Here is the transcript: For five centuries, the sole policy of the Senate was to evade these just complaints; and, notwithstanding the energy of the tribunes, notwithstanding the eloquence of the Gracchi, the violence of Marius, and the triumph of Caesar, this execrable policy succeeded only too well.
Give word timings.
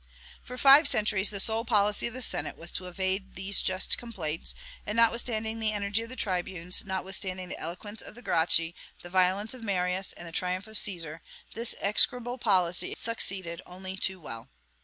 For 0.41 0.57
five 0.57 0.87
centuries, 0.87 1.29
the 1.29 1.39
sole 1.39 1.63
policy 1.63 2.07
of 2.07 2.15
the 2.15 2.23
Senate 2.23 2.57
was 2.57 2.71
to 2.71 2.87
evade 2.87 3.35
these 3.35 3.61
just 3.61 3.99
complaints; 3.99 4.55
and, 4.83 4.95
notwithstanding 4.95 5.59
the 5.59 5.71
energy 5.73 6.01
of 6.01 6.09
the 6.09 6.15
tribunes, 6.15 6.83
notwithstanding 6.83 7.49
the 7.49 7.59
eloquence 7.59 8.01
of 8.01 8.15
the 8.15 8.23
Gracchi, 8.23 8.73
the 9.03 9.09
violence 9.11 9.53
of 9.53 9.61
Marius, 9.63 10.11
and 10.13 10.27
the 10.27 10.31
triumph 10.31 10.65
of 10.65 10.79
Caesar, 10.79 11.21
this 11.53 11.75
execrable 11.79 12.39
policy 12.39 12.95
succeeded 12.97 13.61
only 13.67 13.95
too 13.95 14.19
well. 14.19 14.49